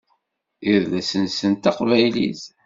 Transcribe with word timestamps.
Idles-nsen 0.73 1.51
d 1.53 1.57
taqbaylit. 1.63 2.41